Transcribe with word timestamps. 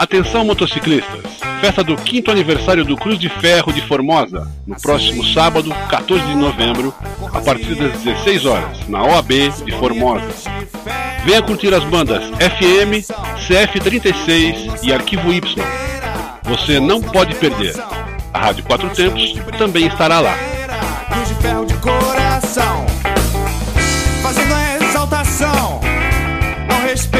Atenção 0.00 0.46
motociclistas! 0.46 1.20
Festa 1.60 1.84
do 1.84 1.94
quinto 1.94 2.30
aniversário 2.30 2.86
do 2.86 2.96
Cruz 2.96 3.18
de 3.18 3.28
Ferro 3.28 3.70
de 3.70 3.82
Formosa, 3.82 4.50
no 4.66 4.74
próximo 4.80 5.22
sábado, 5.22 5.74
14 5.90 6.24
de 6.24 6.34
novembro, 6.36 6.94
a 7.34 7.38
partir 7.38 7.74
das 7.74 8.00
16 8.00 8.46
horas, 8.46 8.88
na 8.88 9.04
OAB 9.04 9.28
de 9.62 9.72
Formosa. 9.72 10.26
Venha 11.22 11.42
curtir 11.42 11.74
as 11.74 11.84
bandas 11.84 12.24
FM, 12.30 13.04
CF36 13.46 14.82
e 14.82 14.90
Arquivo 14.90 15.34
Y. 15.34 15.62
Você 16.44 16.80
não 16.80 17.02
pode 17.02 17.34
perder. 17.34 17.74
A 18.32 18.38
Rádio 18.38 18.64
Quatro 18.64 18.88
Tempos 18.88 19.34
também 19.58 19.86
estará 19.86 20.18
lá. 20.18 20.34
Cruz 21.12 21.28
de 21.28 21.34
ferro 21.34 21.66
de 21.66 21.74
coração, 21.74 22.86
fazendo 24.22 24.54
a 24.54 24.76
exaltação 24.82 25.80
ao 26.70 26.88
respeito. 26.88 27.19